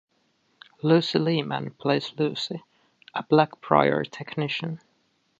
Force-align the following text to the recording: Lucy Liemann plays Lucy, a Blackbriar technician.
Lucy 0.81 1.19
Liemann 1.19 1.77
plays 1.77 2.13
Lucy, 2.17 2.63
a 3.13 3.21
Blackbriar 3.23 4.09
technician. 4.09 4.81